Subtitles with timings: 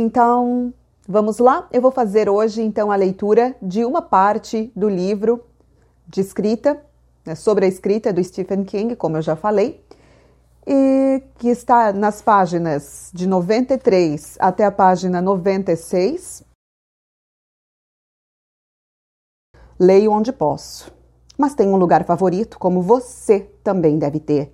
[0.00, 0.72] Então,
[1.06, 1.68] vamos lá?
[1.70, 5.44] Eu vou fazer hoje então a leitura de uma parte do livro
[6.08, 6.82] de escrita,
[7.26, 9.84] né, sobre a escrita do Stephen King, como eu já falei,
[10.66, 16.44] e que está nas páginas de 93 até a página 96.
[19.78, 20.90] Leio onde posso,
[21.36, 24.50] mas tenho um lugar favorito, como você também deve ter.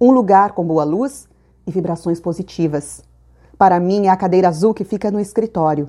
[0.00, 1.28] Um lugar com boa luz
[1.66, 3.05] e vibrações positivas.
[3.58, 5.88] Para mim é a cadeira azul que fica no escritório.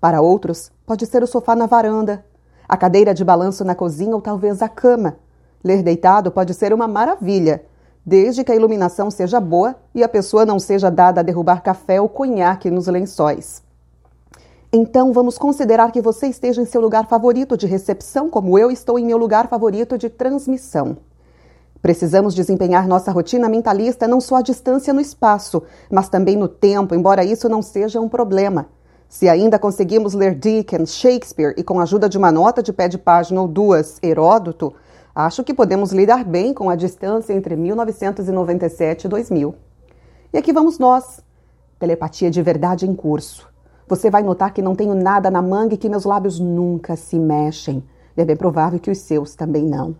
[0.00, 2.24] Para outros, pode ser o sofá na varanda,
[2.68, 5.16] a cadeira de balanço na cozinha ou talvez a cama.
[5.62, 7.64] Ler deitado pode ser uma maravilha,
[8.04, 12.00] desde que a iluminação seja boa e a pessoa não seja dada a derrubar café
[12.00, 13.62] ou conhaque nos lençóis.
[14.72, 18.98] Então, vamos considerar que você esteja em seu lugar favorito de recepção, como eu estou
[18.98, 20.96] em meu lugar favorito de transmissão.
[21.80, 26.94] Precisamos desempenhar nossa rotina mentalista não só à distância no espaço, mas também no tempo,
[26.94, 28.66] embora isso não seja um problema.
[29.08, 32.88] Se ainda conseguimos ler Dickens, Shakespeare e, com a ajuda de uma nota de pé
[32.88, 34.74] de página ou duas, Heródoto,
[35.14, 39.54] acho que podemos lidar bem com a distância entre 1997 e 2000.
[40.32, 41.22] E aqui vamos nós.
[41.78, 43.48] Telepatia de verdade em curso.
[43.86, 47.18] Você vai notar que não tenho nada na manga e que meus lábios nunca se
[47.18, 47.82] mexem.
[48.14, 49.96] E é bem provável que os seus também não.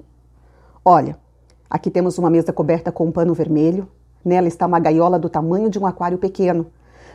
[0.85, 1.17] Olha,
[1.69, 3.89] aqui temos uma mesa coberta com um pano vermelho.
[4.25, 6.67] Nela está uma gaiola do tamanho de um aquário pequeno.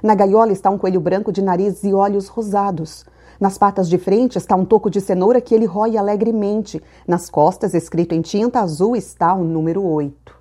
[0.02, 3.06] Na gaiola está um coelho branco de nariz e olhos rosados.
[3.40, 6.82] Nas patas de frente está um toco de cenoura que ele rói alegremente.
[7.08, 10.36] Nas costas, escrito em tinta azul, está o número 8.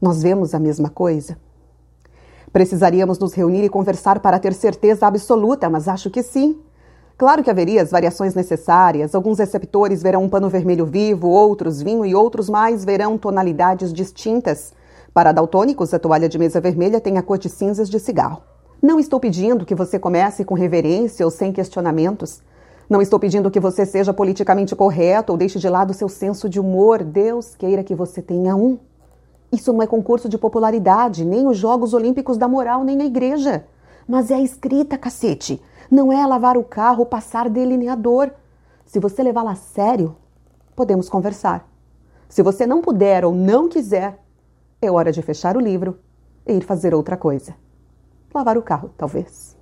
[0.00, 1.38] Nós vemos a mesma coisa?
[2.52, 6.58] Precisaríamos nos reunir e conversar para ter certeza absoluta, mas acho que sim.
[7.18, 9.14] Claro que haveria as variações necessárias.
[9.14, 14.74] Alguns receptores verão um pano vermelho vivo, outros vinho e outros mais verão tonalidades distintas.
[15.14, 18.42] Para daltônicos, a toalha de mesa vermelha tem a cor de cinzas de cigarro.
[18.82, 22.42] Não estou pedindo que você comece com reverência ou sem questionamentos.
[22.88, 26.60] Não estou pedindo que você seja politicamente correto ou deixe de lado seu senso de
[26.60, 27.02] humor.
[27.02, 28.78] Deus queira que você tenha um.
[29.50, 33.64] Isso não é concurso de popularidade, nem os Jogos Olímpicos da Moral, nem a igreja.
[34.06, 35.62] Mas é a escrita, cacete.
[35.90, 38.30] Não é lavar o carro ou passar delineador.
[38.84, 40.16] Se você levá-la a sério,
[40.74, 41.68] podemos conversar.
[42.28, 44.22] Se você não puder ou não quiser,
[44.80, 45.98] é hora de fechar o livro
[46.46, 47.54] e ir fazer outra coisa.
[48.34, 49.55] Lavar o carro, talvez.